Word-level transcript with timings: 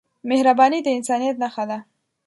مهرباني 0.29 0.79
د 0.83 0.87
انسانیت 0.97 1.35
نښه 1.43 1.63
ده. 1.69 1.77